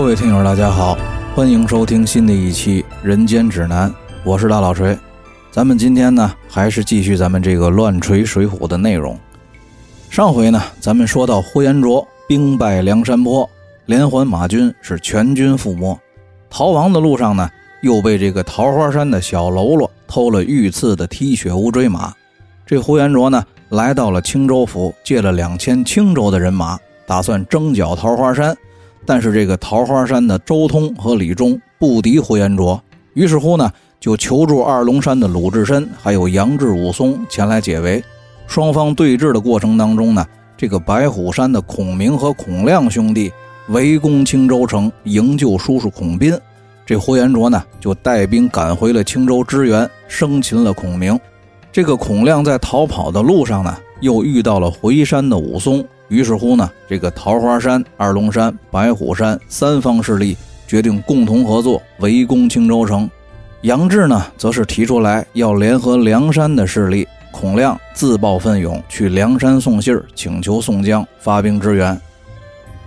[0.00, 0.96] 各位听友，大家好，
[1.34, 3.90] 欢迎收听新的一期《人间指南》，
[4.24, 4.98] 我是大老锤。
[5.50, 9.14] 咱们今天呢，还是继续咱们这个乱锤水浒的内容。
[10.08, 13.48] 上回呢，咱们说到呼延灼兵败梁山泊，
[13.84, 16.00] 连环马军是全军覆没，
[16.48, 17.50] 逃亡的路上呢，
[17.82, 22.10] 又被这个桃花山的小喽啰偷了御赐的踢雪乌骓马。
[22.64, 28.56] 这呼延灼呢，来到了青州府，借了两千青州的人马，打算征剿桃花山。
[29.10, 32.80] 但是这个桃花山的周通和李忠不敌呼延灼，
[33.14, 38.00] 于是乎呢，就求助二龙山的鲁智深还有杨志、武松前来解围。
[38.46, 40.24] 双方对峙的过程当中呢，
[40.56, 43.32] 这个白虎山的孔明和孔亮兄弟
[43.70, 46.32] 围攻青州城，营救叔叔孔斌。
[46.86, 51.18] 这呼延灼呢，就带兵赶回了青州支援，生擒了孔明。
[51.72, 55.84] 这个孔亮在逃跑的路上呢，又遇到了回山的武松。
[56.08, 63.08] 于是乎呢，这个桃花山、二龙山、白虎山三方势力决定共同合作围攻青州城。
[63.62, 67.06] 杨志呢，则是提出来要联合梁山的势力。
[67.32, 71.98] 孔亮自报奋勇去梁山送信儿，请求宋江发兵支援。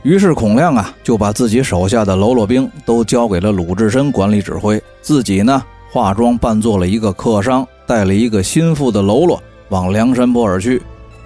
[0.02, 10.82] 于是孔亮啊，就把自己手下的喽啰兵都交给了鲁智深管理指挥，自己呢化妆扮作了一个客商，带了一个心腹的喽啰往梁山泊而去。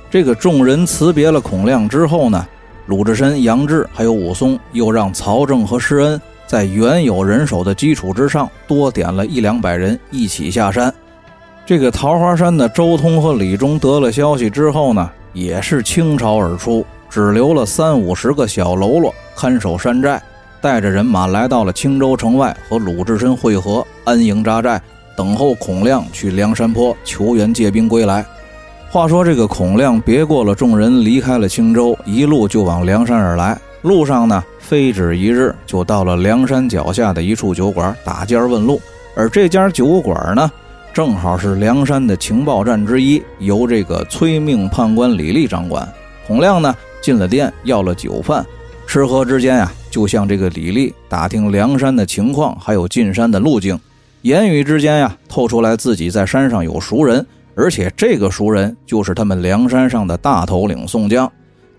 [0.09, 2.47] 这个众人辞别了孔亮之后呢，
[2.85, 10.93] 鲁智深、杨志还有武松又让曹正和施恩在原有人手的基础之上多点了一两百人一起下山。
[11.65, 20.21] 这个桃花山的周通和李忠得了消息之后呢，也是倾巢而出，只留了三五十个小喽啰看守山寨，
[20.61, 24.81] 带着人马来到了青州城外和鲁智深会合，安营扎寨，
[25.17, 28.25] 等候孔亮去梁山坡求援借兵归来。
[28.89, 33.59] 话说这个孔亮别过了众人，离开了青州，一路就往梁山而来。
[33.81, 38.81] 路上呢，非止一日，就到了梁山脚下的一处酒馆打尖问路。
[39.13, 40.49] 而这家酒馆呢，
[40.93, 45.87] 正好是梁山的情报站之一，由这个催命判官李立掌管。
[46.25, 48.43] 孔亮呢，进了店，要了酒饭，
[48.87, 53.77] 吃喝之间呀，就向这个李立打听梁山的情况，还有进山的路径。
[54.21, 57.25] 言语之间呀，透出来自己在山上有熟人。
[57.57, 61.29] 而且这个熟人就是他们梁山上的大头领宋江。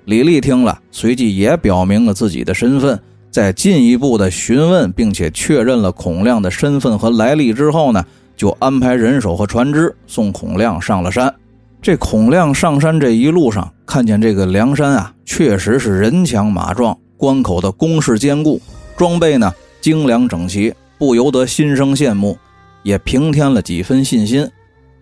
[0.07, 2.99] 李立听了，随即也表明了自己的身份。
[3.31, 8.05] 在进一步的询问并且确认了孔亮的身份和来历之后呢，
[8.37, 11.33] 就安排人手和船只送孔亮上了山。
[11.81, 18.61] 这孔亮上山这一路上，看见这个梁山啊，确实是人强马壮，关口的工事坚固，
[18.97, 22.37] 装备呢精良整齐，不由得心生羡慕，
[22.83, 24.51] 也平添了几分信心。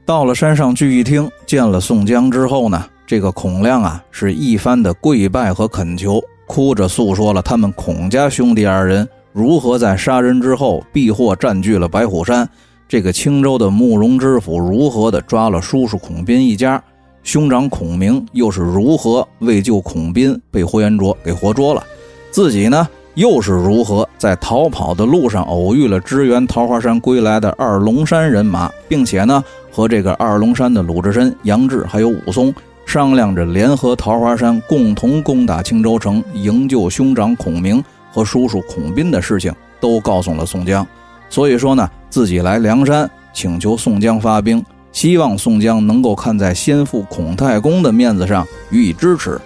[0.06, 12.48] 到了山上聚义厅，见了宋江之后呢，这个孔亮啊是一番的跪拜和恳求，哭着诉说了他们孔家兄弟二人如何在杀人之后避祸占据了白虎山，
[12.88, 16.80] 这个青州的慕容知府如何的抓了叔叔孔斌一家，
[17.24, 21.82] 兄长孔明又是如何为救孔斌被霍元卓给活捉了，
[22.30, 22.88] 自己呢？
[23.16, 32.54] 又是如何在逃跑的路上偶遇了支援桃花山归来的二龙山人马，并且呢和这个二龙山的鲁智深、杨志还有武松
[32.84, 37.82] 商量着联合桃花山，共同攻打青州城，营救兄长孔明
[38.12, 39.50] 和叔叔孔斌的事情，
[39.80, 40.86] 都告诉了宋江。
[41.30, 44.62] 所以说呢，自己来梁山请求宋江发兵，
[44.92, 49.40] 希望宋江能够看在先父孔太公的面子上予以支持。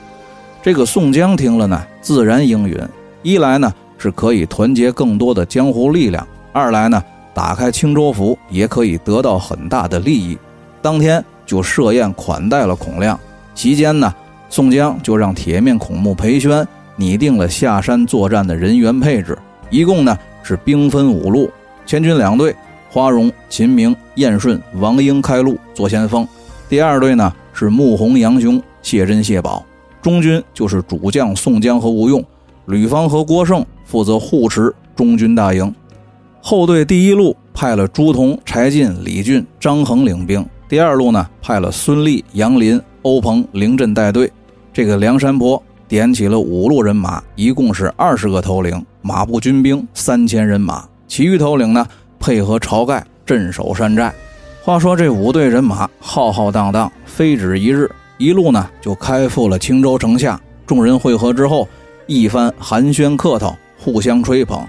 [0.60, 2.76] 这个宋江听了呢，自然应允。
[3.22, 7.02] 一来呢是可以团结更多的江湖力量，二来呢
[7.34, 10.38] 打开青州府也可以得到很大的利益。
[10.80, 13.18] 当天就设宴款待了孔亮，
[13.54, 14.12] 席间呢
[14.48, 16.66] 宋江就让铁面孔目裴宣
[16.96, 19.36] 拟定了下山作战的人员配置，
[19.68, 21.50] 一共呢是兵分五路，
[21.84, 22.54] 千军两队，
[22.90, 26.26] 花荣、秦明、燕顺、王英开路做先锋，
[26.68, 29.64] 第二队呢是穆弘、杨雄、谢珍、谢宝，
[30.00, 32.24] 中军就是主将宋江和吴用。
[32.70, 35.74] 吕方和郭盛负责护持中军大营，
[36.40, 44.30] 后队第一路派了朱仝、柴进、李俊、张衡领兵，第二路呢派了孙立、杨林、欧鹏、凌震带队。
[44.72, 51.84] 这个梁山泊点起了五路人马，一共是二十个头领，马步军兵三千人马，其余头领呢
[52.20, 54.14] 配合晁盖镇守山寨。
[54.62, 60.40] 话说这五队人马浩浩荡荡，非止一日，一路呢就开赴了青州城下。
[60.68, 61.66] 众人会合之后。
[62.10, 64.66] 一番寒暄客套，互相吹捧。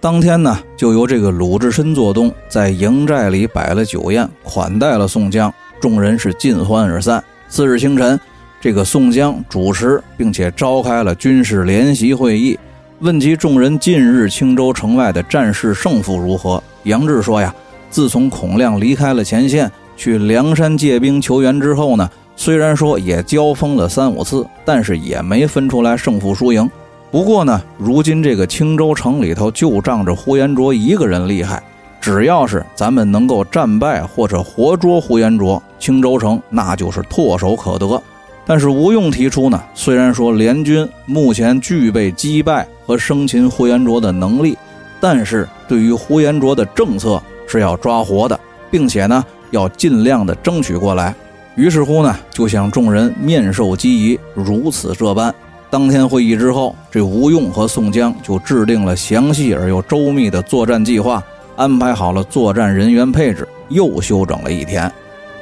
[0.00, 5.54] 当天呢，就由这个鲁智深做东，在营寨里摆了酒宴，款待了宋江。
[5.80, 7.22] 众人是尽欢而散。
[7.48, 8.18] 次日清晨，
[8.60, 12.58] 这个宋江主持，并且召开了军事联席会议，
[12.98, 17.54] 问及众人近日青州城外的战事胜负如何，杨志说呀，
[17.88, 26.68] 自从孔亮离开了前线，去梁山借兵求援之后呢，虽然说也交锋了三五次，但是也没分出来胜负输赢。
[27.10, 31.62] 不过呢，如今这个青州城里头就仗着呼延灼一个人厉害，
[32.00, 38.02] 只要是咱们能够战败或者活捉呼延灼，青州城那就是唾手可得。
[38.44, 44.58] 但是吴用提出呢，虽然说联军目前具备击败和生擒呼延灼的能力，
[45.00, 48.38] 但是对于呼延灼的政策是要抓活的，
[48.70, 51.14] 并且呢要尽量的争取过来。
[51.56, 55.34] 于是乎呢，就向众人面授机宜，如此这般。
[55.70, 61.22] 当天会议之后，这吴用和宋江就制定了详细而又周密的作战计划，
[61.56, 64.90] 安排好了作战人员配置，又休整了一天。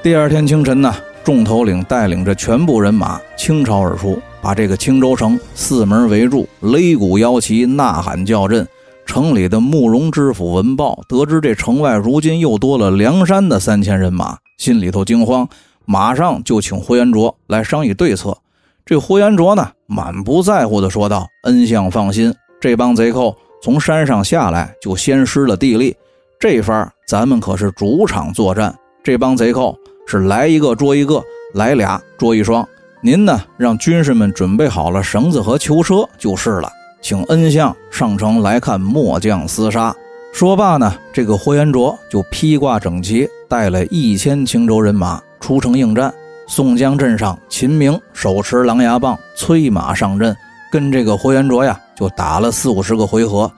[0.02, 0.94] 第二天清晨呢。
[1.24, 8.66] 众头领带领着全部人马倾巢而出，把这个青州城四门围住，擂鼓摇旗，呐喊叫阵。
[9.06, 15.48] 城里的慕容知府闻报，得知这城外如今又多了梁山的三千人马，心里头惊慌，
[15.84, 18.36] 马上就请呼延灼来商议对策。
[18.84, 25.96] 这呼延灼呢，满不在乎地说道：“恩相放心，这帮贼寇从山上下来就先失了地利，
[26.38, 31.22] 这番咱们可是主场作战，这帮贼寇。”是来一个捉一个，
[31.54, 32.68] 来俩捉一双。
[33.00, 36.70] 您呢，让军士们准备好了绳子和囚车就是了。
[37.00, 39.94] 请恩相上城来看末将厮杀。
[40.32, 46.10] 说罢呢，这个霍元卓就披挂整齐，带了一千青州人马出城应战。
[46.46, 50.34] 宋江镇上，秦明手持狼牙棒，催马上阵，
[50.70, 53.50] 跟这个霍元卓呀就打了四五十个回合。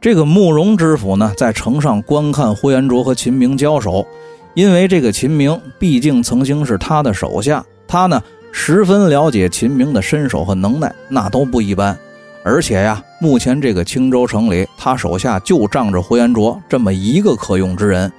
[0.00, 4.06] 这个慕容知府呢，在城上观看霍元卓和秦明交手。
[4.54, 8.20] 因为这个秦明毕竟曾经是他的手下，他呢
[8.50, 11.96] 十分了解秦明的身手和能耐，那都不一般。
[12.44, 18.10] 而且呀，目前这个青州城里，他手下就仗着呼延灼这么一个可用之人。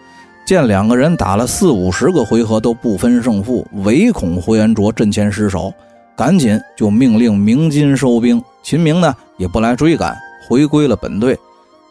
[0.45, 5.73] 见两个人打了四五十个回合都不分胜负，唯恐呼延灼阵前失守，
[6.15, 8.41] 赶紧就命令鸣金收兵。
[8.63, 11.37] 秦明呢也不来追赶，回归了本队。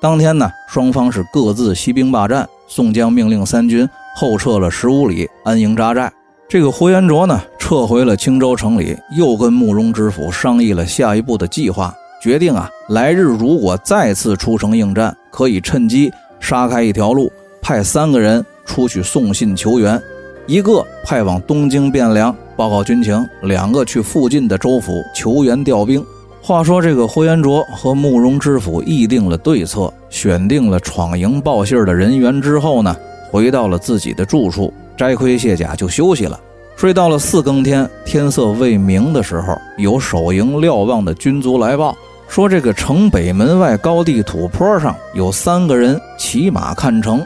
[0.01, 2.49] 当天呢，双方是各自息兵罢战。
[2.67, 3.89] 宋江命令三军。
[4.17, 6.13] 后撤了十五里，安营扎寨。
[6.49, 17.31] 这个呼延灼呢，撤回了青州城里，又跟慕容知府商议了下一步的计划，决定啊，来日如果再次出城应战，可以趁机杀开一条路，
[17.69, 20.03] 派三个人出去送信求援，
[20.47, 26.03] 一个派往东京汴梁报告军情，两个去附近的州府求援调兵。
[26.41, 32.97] 话说这个呼延灼和慕容知府议定了对策，选定了闯营报信的人员之后呢？
[33.31, 36.41] 回到了自己的住处，摘盔卸甲就休息了。
[36.75, 41.95] 睡到了四更天，天色未明的时候，有守营瞭望的军卒来报，
[42.29, 47.23] 说这个城北门外高地土坡上有三个人骑马看城，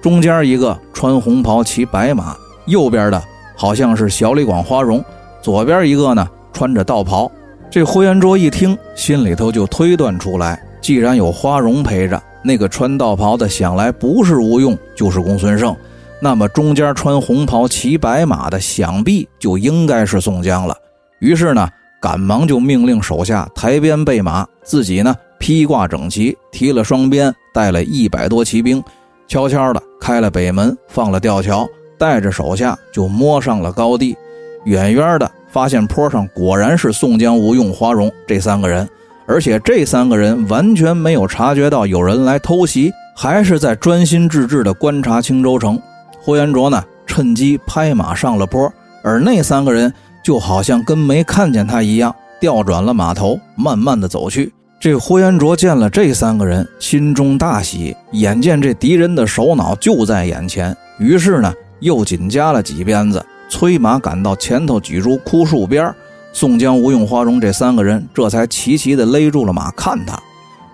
[0.00, 3.22] 中间一个穿红袍骑白马，右边的
[3.56, 5.04] 好像是小李广花荣，
[5.42, 7.30] 左边一个呢穿着道袍。
[7.70, 12.22] 这呼延灼一听，心里头就推断出来，既然有花荣陪着。
[12.42, 15.74] 那个穿道袍的，想来不是吴用，就是公孙胜。
[16.20, 20.76] 那么中间穿红袍骑白马的，想必就应该是宋江了。
[21.18, 21.68] 于是呢，
[22.00, 28.80] 赶忙就命令手下抬鞭备马，自己呢披挂整齐，提了双鞭，带了一百多骑兵，
[29.28, 31.68] 悄悄的开了北门，放了吊桥，
[31.98, 34.16] 带着手下就摸上了高地。
[34.64, 38.88] 远远的发现坡上果然是宋江、吴用、花荣这三个人。
[39.28, 45.80] 而且这三个人完全没有察觉到有人来偷袭，还是在专心致志地观察青州城。
[46.20, 49.92] 呼延灼呢，趁机拍马上了坡，而那三个人
[50.22, 54.52] 就好像跟没看见他一样，调转了马头，慢慢地走去。
[54.78, 65.92] 这呼延灼见了这三个人，心中大喜，眼见这敌人的首脑就在眼前，于是呢，又紧加了几鞭子，催马赶到前头几株枯树边
[66.32, 70.18] 宋江、吴用、花荣这三个人这才齐齐的勒住了马，看他。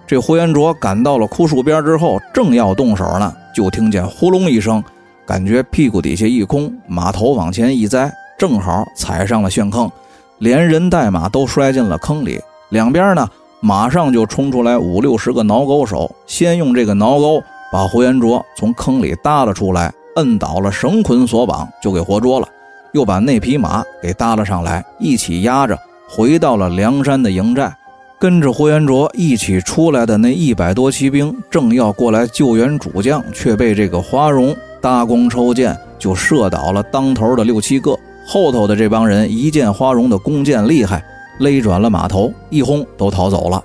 [0.05, 4.83] 这呼延灼赶到了枯树边之后，正要动手呢，就听见呼隆一声，
[5.25, 9.91] 感觉屁股底下一空，马头往前一栽，正好踩上了陷坑，
[10.39, 12.41] 连人带马都摔进了坑里。
[12.71, 13.29] 两边呢，
[13.64, 17.40] 马上就冲出来五六十个挠钩手，先用这个挠钩
[17.73, 22.49] 把呼延灼从坑里搭了出来，摁倒了，绳捆索绑，就给活捉了。
[22.92, 25.78] 又把那匹马给搭了上来，一起押着
[26.09, 27.73] 回到了梁山的营寨。
[28.19, 37.97] 跟着呼延灼一起出来的那一百多骑兵，正要过来救援主将，却被这个花荣搭弓抽箭，就射倒了当头的六七个。
[38.26, 41.04] 后头的这帮人一见花荣的弓箭厉害，
[41.39, 43.62] 勒转了马头，一轰都逃走了。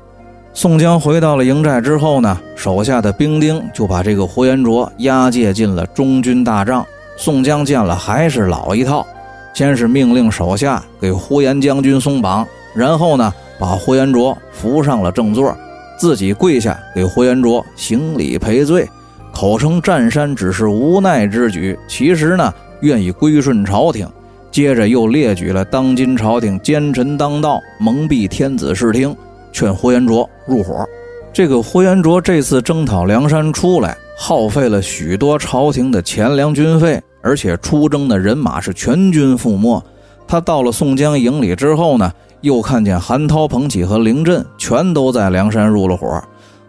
[0.53, 6.85] 宋江回到了营寨之后呢，手下的兵丁就把这个呼延灼押解进了中军大帐。
[7.15, 9.05] 宋江见了还是老一套，
[9.53, 15.55] 先是命令手下给呼延将军松绑，然后呢把呼延灼扶上了正座，
[15.99, 18.87] 自己跪下给呼延灼行礼赔罪，
[19.31, 24.07] 口称占山只是无奈之举，其实呢愿意归顺朝廷。
[24.57, 29.15] 接着又列举了当今朝廷奸臣当道，蒙蔽天子视听。
[29.51, 30.83] 劝呼延灼入伙。
[31.31, 39.79] 这个呼延灼这次征讨梁山出来，耗费了许多朝廷的钱粮军费，而且出征的人马是全军覆没。
[40.27, 42.11] 他到了宋江营里之后呢，
[42.41, 46.19] 又看见韩涛、彭起和凌震全都在梁山入了伙，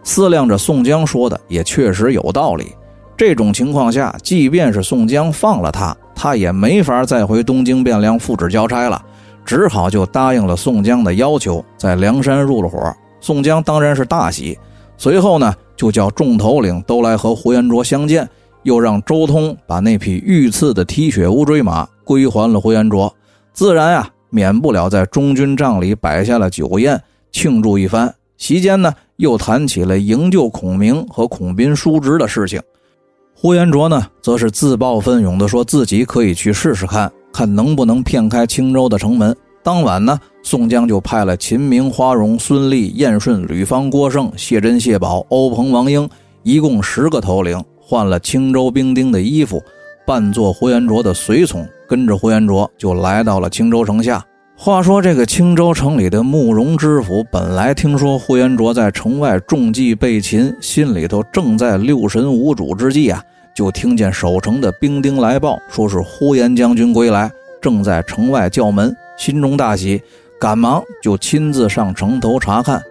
[0.03, 2.67] 思量着宋江说的也确实有道理。
[3.17, 9.01] 这种情况下，即便是宋江放了他，他也没法再回东京汴梁复旨交差了。
[9.45, 12.93] 只好就答应了宋江的要求，在梁山入了伙。
[13.21, 14.59] 宋江当然是大喜，
[14.97, 18.27] 随后呢，就叫众头领都来和呼延灼相见，
[18.63, 23.11] 又让周通把那匹御赐的踢血乌骓马归还了呼延灼。
[23.53, 28.13] 自然呀，免不了在中军帐里摆下了酒宴庆祝一番。
[28.35, 32.61] 席间呢，又谈起了营救孔明和孔斌叔侄的事情。
[33.41, 37.09] 呼延灼呢，则是自报奋勇的说自己可以去试试看。
[37.31, 39.33] 看能不能骗开青州的城门。
[39.63, 46.09] 当晚呢，宋江就派了秦明、花荣、孙立、燕顺、吕方、郭盛、谢珍、谢宝、欧鹏、王英，
[46.43, 49.63] 一共十个头领，换了青州兵丁的衣服，
[50.05, 54.21] 扮作呼延灼的随从，跟着呼延灼就来到了青州城下。
[54.61, 63.23] 话说这个青州城里的慕容知府，本来听说呼延灼在城外中计被擒，心里头正在六神无主之际啊。
[63.55, 70.01] 就听见守城的兵丁来报，说是呼延将军归来，正在城外叫门，心中大喜，
[70.37, 72.83] 赶忙就亲自上城头查看。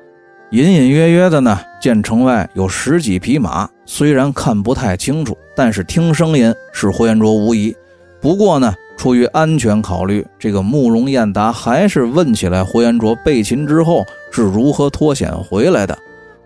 [0.53, 7.77] 隐隐约约的呢，见城外有十几匹马，虽然看不太清楚，但是听声音是呼延灼无疑。
[8.23, 15.97] 不过呢，出于安全考虑，这个慕容燕达还是问起来霍延灼被擒之后是如何脱险回来的。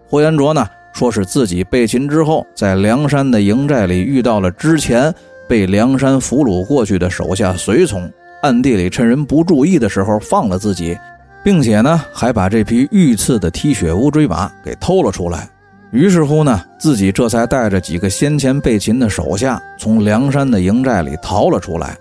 [0.06, 0.64] 霍延灼呢？
[0.92, 5.12] 说是自己被擒之后，在梁山的营寨里遇到了之前
[5.48, 8.08] 被梁山俘虏过去的手下随从，
[8.42, 10.94] 暗地里趁人不注意的时候放了自己，
[11.42, 15.48] 并且呢还把这匹御赐的踢血乌骓马给偷了出来。
[15.92, 21.96] 于是乎呢，自己这才带着几个先前被擒的手下，从梁山的营寨里逃了出来。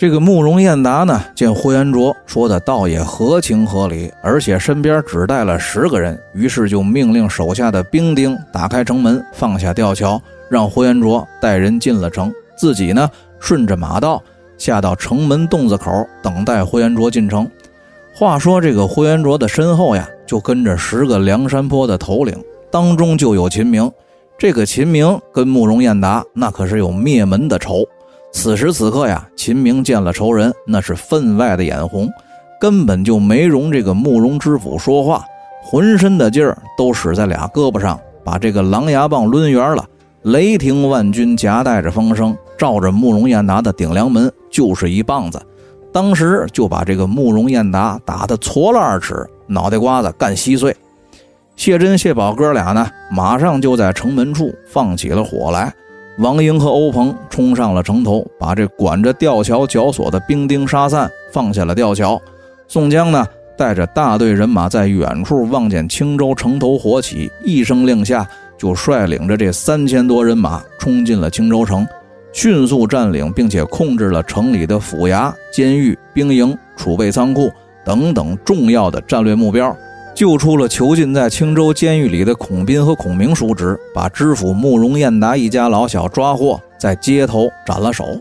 [0.00, 14.22] 这个慕容彦达呢，见霍元卓说的倒也合情合理，而且身边只带了十个人，于是就命令手下的兵丁打开城门，放下吊桥，让霍元卓带人进了城，自己呢顺着马道
[14.56, 17.46] 下到城门洞子口，等待霍元卓进城。
[18.14, 22.34] 话说这个霍元卓的身后呀，就跟着十个梁山泊的头领，
[22.70, 23.92] 当中就有秦明。
[24.38, 27.86] 这个秦明跟慕容彦达那可是有灭门的仇。
[28.32, 32.08] 此时此刻呀，秦明见了仇人，那是分外的眼红，
[32.60, 35.24] 根本就没容这个慕容知府说话，
[35.62, 39.84] 浑身的劲儿都使在俩胳膊上，把这个狼牙棒抡圆了，
[40.22, 45.40] 雷霆万钧，夹带着风声，照着慕容燕达的顶梁门就是一棒子，
[45.92, 50.74] 当时就把这个慕容燕达打得矬了二尺，脑袋瓜子干稀碎。
[51.56, 55.74] 谢珍、谢宝哥俩呢，马上就在城门处放起了火来。
[56.20, 62.20] 王英和欧鹏冲上了城头，把这管着吊桥绞索的兵丁杀散，放下了吊桥。
[62.68, 71.88] 宋江呢，带着大队人马在远处望见青州城头火起，一声令下，就率领着这三千多人马冲进了青州城，
[72.34, 77.50] 迅速占领并且控制了城里的府衙、监狱、兵营、储备仓库
[77.82, 79.74] 等等重要的战略目标。
[80.20, 88.20] 救出了囚禁在青州监狱里的孔斌和孔明叔侄，把知府慕容彦达一家老小抓获，在街头斩了首，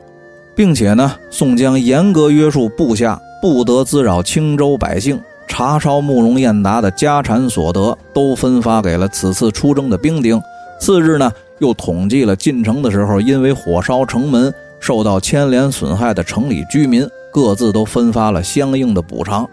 [0.56, 10.42] 并且呢，宋江严格约束部下，不得滋扰青州百姓，查抄慕容彦达的家产所得，都分发给了此次出征的兵丁。
[10.80, 19.46] 次日呢，又统计了进城的时候因为火烧城门受到牵连损害的城里居民，各自都分发了相应的补偿。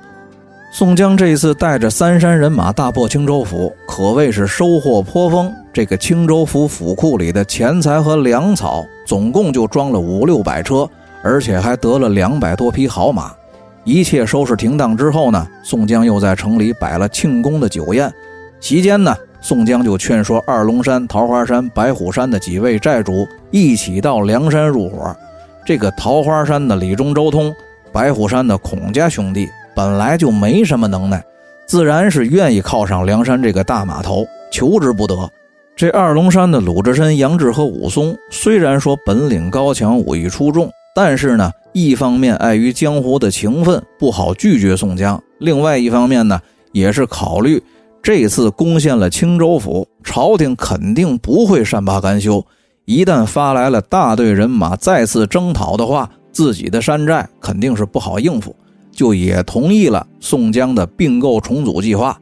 [0.79, 5.51] 宋江这一次带着三山人马大破青州府，可谓是收获颇丰。
[5.73, 10.87] 这个青州府府库里的钱财和粮草，总共就装了五六百车，
[11.23, 13.33] 而且还得了两百多匹好马。
[13.85, 18.13] 一切收拾停当之后呢，宋江又在城里摆了庆功的酒宴。
[18.61, 25.17] 席间呢，宋江就劝说二龙山、桃花山、白虎山的几位寨主一起到梁山入伙。
[25.65, 27.51] 这个桃花山的李忠、周通，
[27.91, 29.49] 白虎山的孔家兄弟。
[29.77, 31.23] 本来就没什么能耐，
[31.67, 35.31] 自然是愿意靠上梁山这个大码头，求之不得。
[35.77, 46.41] 这二龙山的鲁智深、杨志和武松，虽然说本领高强、武艺出众，但是呢，一方面碍于江湖的情分，不好拒绝宋江；另外一方面呢，
[46.73, 47.63] 也是考虑
[48.03, 52.43] 这次攻陷了青州府，朝廷肯定不会善罢甘休。
[52.87, 58.57] 一旦发来了大队人马再次征讨的话，自己的山寨肯定是不好应付，
[58.97, 62.19] 就也同意了宋江的并购重组计划。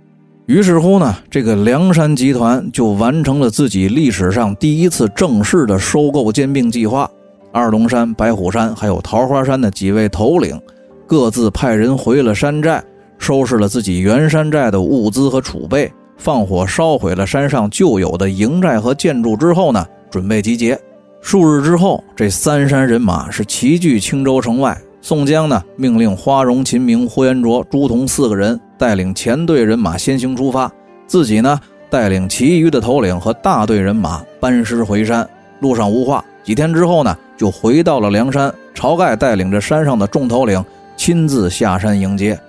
[0.47, 7.11] 于是乎呢，这个梁山集团就完成了自己历史上第一次正式的收购兼并计划。
[7.51, 10.61] 二龙山、白虎山还有桃花山的几位头领，
[11.07, 12.85] 各自派人回了山寨，
[13.17, 20.79] 收拾了自己原山寨的物资和储备，放火烧毁了山上旧有的营寨和建筑之后呢，准备集结。
[21.23, 24.77] 数日之后，这三山人马是齐聚青州城外。
[25.05, 30.73] 宋江呢，命令花荣、秦明、呼延灼、朱仝四个人带领前队人马先行出发，
[31.07, 35.29] 自己呢带领其余的头领和大队人马班师回山。
[35.61, 38.51] 路上无话，几天之后呢，就回到了梁山。
[38.75, 40.65] 晁盖带领着山上的众头领
[40.97, 42.41] 亲自下山迎接，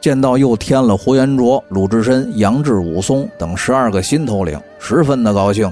[0.00, 5.68] 见到又添了呼延灼、鲁智深、杨志、武松等十二个新头领，十分的高兴。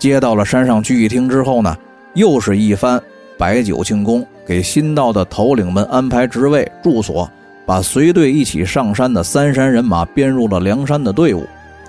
[0.00, 1.76] 接到了山上聚义厅之后呢，
[2.14, 3.00] 又是一番
[3.36, 4.26] 摆酒庆功。
[4.46, 7.28] 给新到的头领们安排职位、住所，
[7.66, 11.44] 把随队一起上山的三山人马编入了梁山的队伍。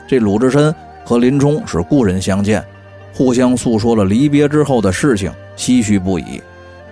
[0.07, 0.73] 这鲁智深
[1.05, 2.65] 和林冲是故人相见，
[3.13, 6.41] 互相诉说了离别之后的事情，唏嘘不已。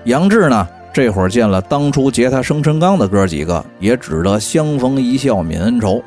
[0.03, 6.00] 杨志呢，这会儿见了当初劫他生辰纲的哥几个，也只得相逢一笑泯恩仇。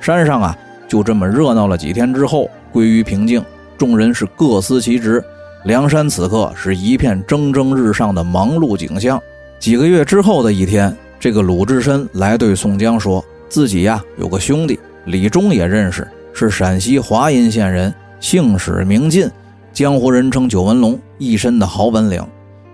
[0.00, 0.58] 山上啊，
[0.88, 3.40] 就这么热闹了几天之后，归于平静，
[3.78, 5.22] 众人是各司其职。
[5.64, 9.20] 梁山此刻是一片蒸蒸日上的忙碌景象。
[9.58, 19.26] 几个月之后的一天，这个鲁智深来对宋江说，自己呀有个兄弟李忠也认识，是陕西华阴县人，姓史名进，
[19.72, 22.22] 江湖人称九纹龙，一身的好本领。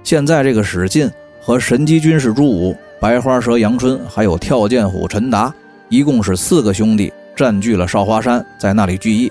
[0.02, 1.08] 现在这个史进
[1.40, 5.54] 和神机军师朱武、白花蛇杨春，还有跳涧虎陈达，
[5.88, 9.30] 一共是四个兄弟，占据了少华山，在那里聚义。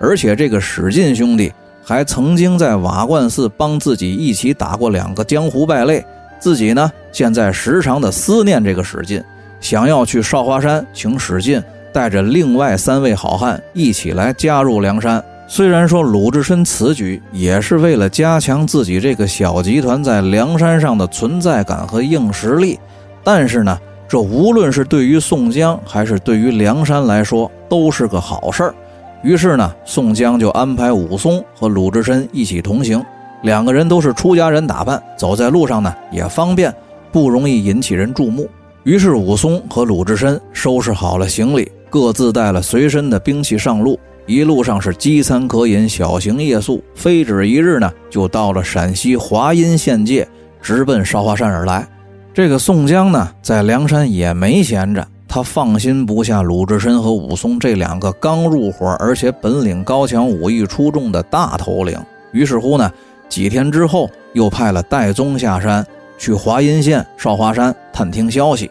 [0.00, 1.52] 而且这个史进兄弟。
[1.88, 6.04] 还曾经在瓦罐寺帮自己一起打过两个江湖败类，
[6.40, 9.22] 自己呢现在时常的思念这个史进，
[9.60, 15.22] 想要去少华山请史进带着另外三位好汉一起来加入梁山。
[15.46, 22.80] 虽然说鲁智深此举也是为了加强自己这个小集团在梁山上的存在感和硬实力，
[23.22, 28.74] 但是呢，这无论是对于宋江还是对于梁山来说，都是个好事儿。
[29.22, 33.04] 于是呢，宋江就安排武松和鲁智深一起同行，
[33.42, 36.72] 两个人都是出家人打扮，走在路上呢也方便，
[37.10, 38.48] 不容易引起人注目。
[38.84, 43.98] 于是武松和鲁智深收拾好了行李，各自带了随身的兵器上路。
[44.26, 50.26] 一路上是饥餐渴饮，小行夜宿，非止一日呢，就到了陕西华阴县界，
[50.60, 51.86] 直奔少华山而来。
[52.34, 55.06] 这个宋江呢，在梁山也没闲着。
[55.36, 62.00] 他放心不下鲁智深和武松这两个刚入伙而且本领高强、武艺出众的大头领，
[62.32, 62.90] 于是乎呢，
[63.28, 68.70] 几天之后又派了戴宗下山去华阴县少华山探听消息。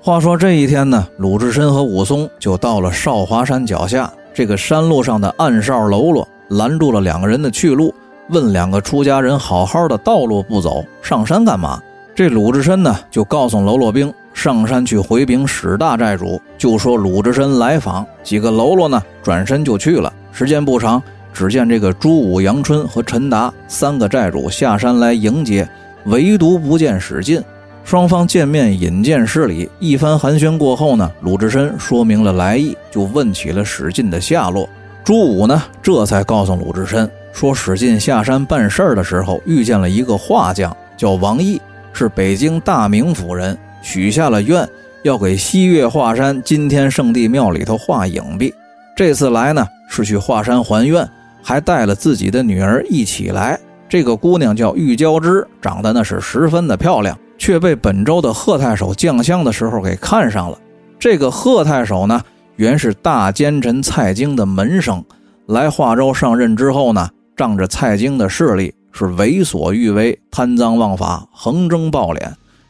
[0.00, 7.92] 话说这一天呢，鲁智深和武松就到了少华山脚下，这个山路上的暗哨喽啰拦住了两个人的去路，
[8.28, 11.82] 问两个出家人好好的道路不走，上山干嘛？
[12.14, 14.14] 这鲁智深呢就告诉喽啰兵。
[14.34, 18.04] 上山去回禀史大寨主，就说鲁智深来访。
[18.22, 20.12] 几个喽啰呢，转身就去了。
[20.32, 25.66] 时间不长，只见这个朱武、杨春和陈达三个寨主下山来迎接，
[26.04, 27.40] 唯独不见史进。
[27.84, 34.68] 双方见面引荐施礼，一番寒暄过后呢，鲁智深说明了来意，就问起了史进的下落。
[35.04, 41.60] 朱武呢，这才告诉鲁智深说，史进下山办事儿的时候遇见了一个画匠，叫王毅，
[41.92, 43.56] 是北京大名府人。
[43.84, 44.66] 许下了愿，
[45.02, 48.52] 要给西岳华山金天圣地庙里头画影壁。
[48.96, 51.06] 这次来呢，是去华山还愿，
[51.42, 53.60] 还带了自己的女儿一起来。
[53.86, 60.58] 这个姑娘叫玉娇枝，长得那是十分的漂亮，却被本州的贺太守降香的时候给看上了。
[60.98, 62.22] 这个贺太守呢，
[62.56, 65.04] 原是大奸臣蔡京的门生，
[65.46, 72.22] 来华州上任之后呢，仗着蔡京的势力，是为所欲为，贪赃枉法，横征暴敛。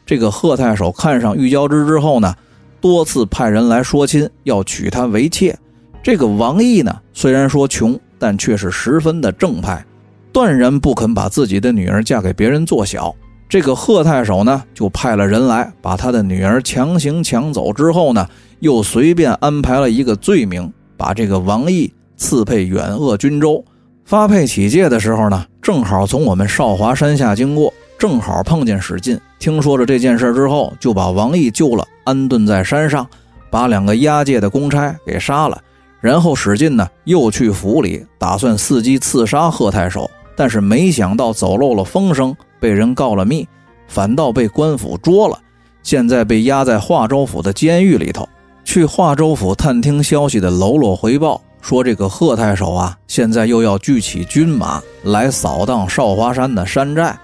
[0.07, 2.35] 这个贺太守看上玉娇枝之后呢，
[2.81, 5.57] 多次派人来说亲，要娶她为妾。
[6.03, 9.85] 这个王毅呢，虽然说穷，但却是十分的正派，
[10.33, 13.15] 断然不肯把自己的女儿嫁给别人做小。
[13.49, 18.29] 这个贺太守呢，就派了人来把他的女儿强行抢走之后呢，
[18.61, 23.65] 又随便安排了一个罪名，把这个王毅赐配远鄂军州。
[24.05, 29.19] 发配起界的时候呢，正好从我们少华山下经过，正好碰见史进。
[29.45, 33.07] 听说了这件事之后，就把王毅救了，安顿在山上，
[33.51, 35.61] 把两个押解的公差给杀了。
[36.01, 42.35] 然后史进呢，又去府里打算伺机刺杀贺太守，但是没想到走漏了风声。
[42.59, 43.47] 被人告了密，
[43.87, 45.39] 反倒被官府捉了，
[45.83, 48.27] 现在被押在华州府的监狱里头。
[48.65, 57.15] 去华州府探听消息的喽啰回报说，这个贺太守啊，现在又要聚起军马来扫荡少华山的山寨。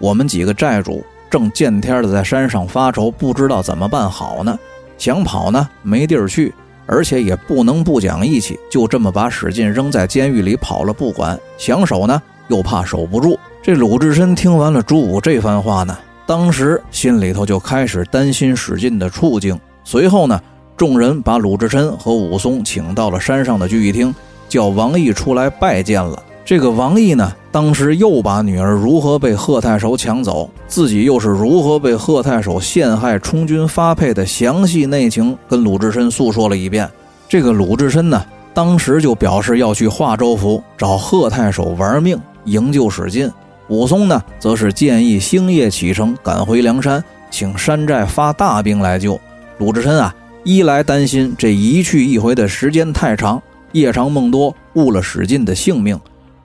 [0.00, 4.58] 我们几个寨主正见天的在山上发愁，不知道怎么办好呢。
[4.96, 6.52] 想跑呢，没地儿去，
[6.86, 11.38] 而且也不能不讲义气，就这么把史进扔在监狱里跑了不管。
[11.56, 13.38] 想守呢，又怕守不住。
[13.62, 19.58] 这鲁智深听完了朱武这番话呢，当时心里头就开始担心史进的处境。
[19.84, 20.40] 随后呢，
[20.76, 24.14] 众人把鲁智深和武松请到了山上的聚义厅，
[24.48, 26.22] 叫王毅出来拜见了。
[26.48, 36.88] 这个王毅呢，当时又把女儿如何被贺太守抢走，自己又是如何被贺太守陷害充军发配的详细内情，跟鲁智深诉说了一遍。
[37.28, 43.30] 这个鲁智深呢，当时就表示要去华州府找贺太守玩命，营救史进。
[43.68, 49.20] 武松呢，则是建议星夜启程，赶回梁山，请山寨发大兵来救
[49.58, 50.14] 鲁智深啊。
[50.44, 53.38] 一来担心这一去一回的时间太长，
[53.72, 55.94] 夜长梦多，误了史进的性命；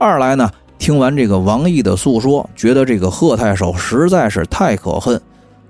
[0.04, 5.20] 二来呢，听完这个王毅的诉说，觉得这个贺太守实在是太可恨，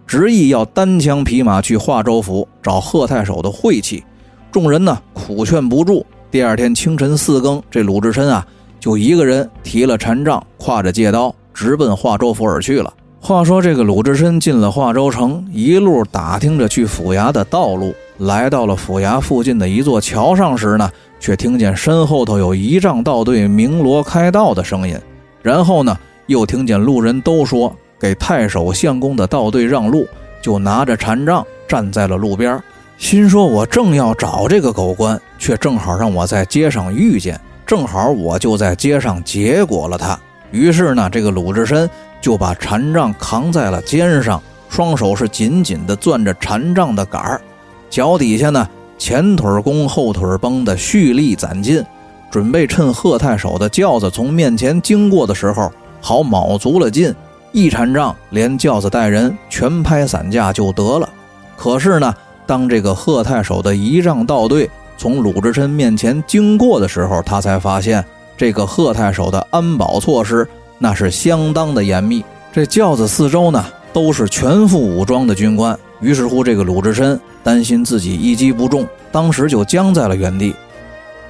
[0.07, 4.03] 执意要单枪匹马去华州府找贺太守的晦气。
[4.51, 6.03] 众人呢，苦劝不住。
[6.31, 8.43] 第二天清晨四更，这鲁智深啊，
[8.79, 11.31] 就一个人提了禅杖，挎着戒刀。
[11.53, 12.91] 直奔华州府而去了。
[13.21, 20.89] 话说这个鲁智深进了华州城，一路打听着去府衙的道路，来到了府衙附近的一座桥上时呢，
[21.23, 24.99] 却听见身后头有仪仗道队鸣锣开道的声音。
[25.41, 30.05] 然后呢，又听见路人都说给太守相公的道队让路，
[30.41, 32.61] 就拿着禅杖站在了路边，
[32.97, 40.19] 心说：“我正要找这个狗官，却正好让我在街上遇见，正好我就在街上结果了他。”
[40.51, 47.41] 于是呢，这个鲁智深就把禅杖扛在了肩上，双手是紧紧地攥着禅杖的杆儿，
[47.89, 48.67] 脚底下呢
[49.03, 51.85] 前腿弓后腿绷的蓄力攒劲，
[52.31, 57.13] 准备趁贺太守的轿子从面前经过的时候，好卯足了劲，
[57.51, 61.09] 一禅杖连轿子带人全拍散架就得了。
[61.57, 68.01] 可是呢，当这个贺太守的仪仗道队从鲁智深面前经过的时候，他才发现。
[68.37, 70.47] 这个贺太守的安保措施
[70.79, 75.77] 那是相当的严密，这轿子四周呢都是全副武装的军官。
[76.03, 80.53] 于是乎，这个鲁智深担心自己一击不中，当时就僵在了原地。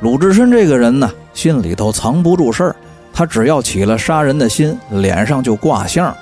[0.02, 2.76] 鲁智深这个人呢，心里头藏不住事儿，
[3.14, 6.14] 他只要起了杀人的心，脸上就挂相。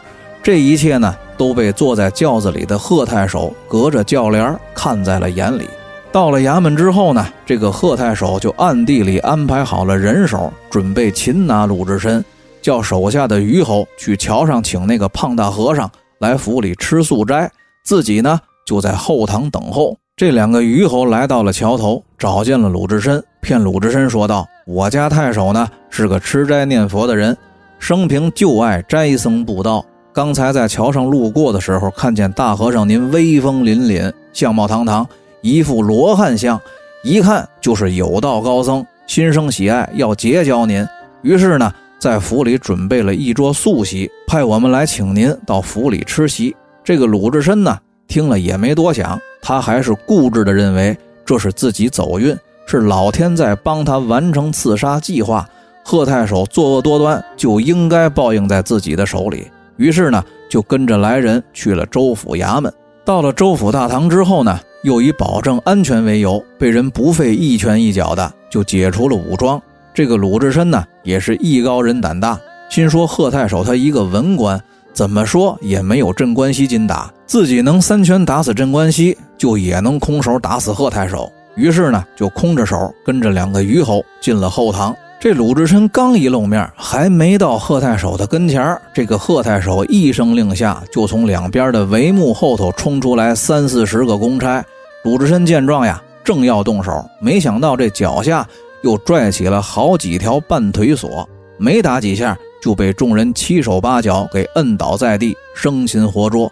[0.43, 5.65] 这一切呢，都被坐在轿子里的贺太守隔着轿帘看在了眼里。
[6.11, 12.23] 到了衙门之后呢，这个贺太守就暗地里安排好了人手，准备擒拿鲁智深，
[12.61, 17.49] 叫手下的虞侯去桥上请那个胖大和尚来府里吃素斋，
[17.83, 19.97] 自己呢就在后堂等候。
[20.15, 27.35] 这两个虞侯来到了桥头，找见了鲁智深，骗鲁智深说道：“我家太守呢是个吃斋念佛的人，
[27.79, 29.83] 生平就爱斋僧布道。
[30.13, 35.07] 刚才在桥上路过的时候，看见大和尚您威风凛凛，相貌堂堂。”
[35.41, 36.61] 一副罗汉相，
[37.03, 40.85] 一看就是有道高僧，心生喜爱，要结交您。
[41.23, 46.55] 于是呢，在府里准备了一桌素席，派我们来请您到府里吃席。
[46.83, 55.47] 这个鲁智深呢，听了也没多想，他还是固执地认为这是自己走运，是老天在帮他完成刺杀计划。
[55.83, 59.47] 贺太守作恶多端，就应该报应在自己的手里。
[59.77, 62.71] 于是呢，就跟着来人去了州府衙门。
[63.03, 64.59] 到了州府大堂之后呢。
[64.83, 69.61] 又以保证安全为由，被人不费一拳一脚的就解除了武装。
[69.93, 74.59] 这个鲁智深呢，也是艺高人胆大，心说贺太守他一个文官，
[74.93, 81.31] 怎么说也没有镇关西劲打，自己能三拳打死镇关西，就也能空手打死贺太守。
[81.55, 84.95] 于是呢，就空着手跟着两个虞侯进了后堂。
[85.19, 94.63] 这鲁智深刚一露面，还没到贺太守的跟前这个贺太守一声令下，就从两边的帷幕后头冲出来三四十个公差。
[95.03, 98.47] 鲁智深见状呀，正要动手，没想到这脚下
[98.81, 101.27] 又拽起了好几条半腿锁，
[101.57, 106.51] 没打几下，就被众人七手八脚给摁倒在地，生擒活捉。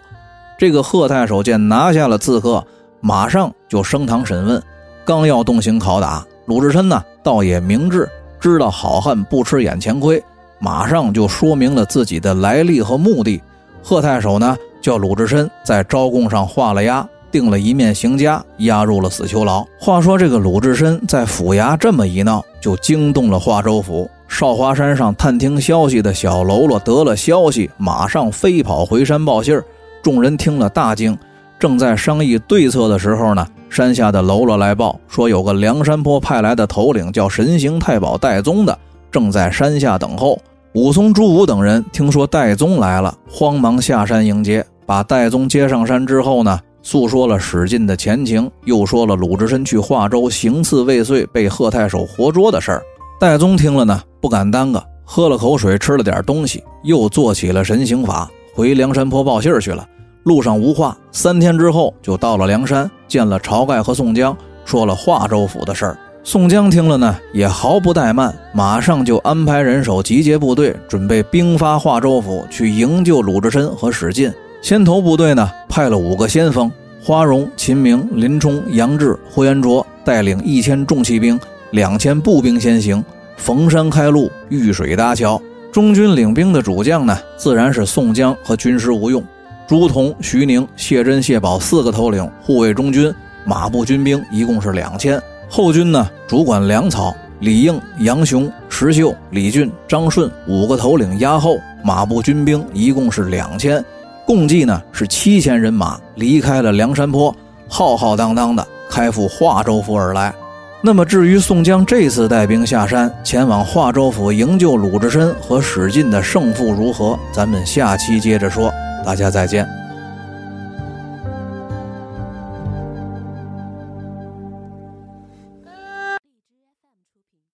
[0.58, 2.62] 这个贺太守见拿下了刺客，
[3.00, 4.62] 马上就升堂审问，
[5.04, 8.08] 刚要动刑拷打鲁智深呢，倒也明智，
[8.40, 10.22] 知道好汉不吃眼前亏，
[10.58, 13.40] 马上就说明了自己的来历和目的。
[13.82, 17.08] 贺太守呢，叫鲁智深在招供上画了押。
[17.32, 19.64] 定了一面刑枷，押入了死囚牢。
[19.78, 24.10] 话说这个鲁智深在府衙这么一闹，就惊动了华州府。
[24.30, 29.62] 少华山上探听消息的小喽啰得了消息，马上飞跑回山报信儿。
[30.02, 31.18] 众人听了大惊，
[31.58, 38.78] 正在商议对策的时候呢，山下的喽啰来报说，有个梁山坡派来的头领叫神行太保戴宗的，
[39.10, 40.40] 正在山下等候。
[40.74, 44.64] 武松、朱武等人听说戴宗来了，慌忙下山迎接。
[44.86, 46.58] 把戴宗接上山之后呢？
[46.82, 52.82] 诉说了史进的前情，又说了鲁智深去华州行刺未遂，被贺太守活捉的事儿。
[53.20, 59.86] 戴宗听了呢，不敢耽搁，喝了口水，吃了点东西，又做起了神行法，回梁山坡报信去了。
[60.22, 65.98] 路上无话，三天之后就到了梁山，见了晁盖和宋江，说了华州府的事儿。
[66.24, 74.32] 宋江听了呢，也毫不怠慢，马上就安排人手集结部队，准备兵发华州府，去营救鲁智深和史进。
[74.62, 76.72] 先头部队呢，派了五个先锋：
[77.04, 81.38] 花荣、秦明、林冲、杨志、呼延灼，带领一千重骑兵、
[81.72, 83.04] 两千步兵先行，
[83.36, 85.40] 逢山开路，遇水搭桥。
[85.70, 89.22] 中军领兵的主将呢，自然是宋江和军师吴用。
[89.68, 95.22] 朱仝、徐宁、谢珍、谢宝四个头领护卫中军，马步军兵一共是两千。
[95.48, 103.84] 后军呢，主管粮草，李应、杨雄、石秀、李俊、张顺五个头领压后，马步军兵一共是两千。
[104.26, 107.32] 共计呢是七千人马离开了梁山坡，
[107.68, 110.34] 浩浩荡荡的开赴华州府而来。
[110.82, 118.72] 那么至于宋江这次带兵下山前往华州府营救鲁智深和史进的胜负如何，咱们下期接着说。
[119.04, 119.79] 大家再见。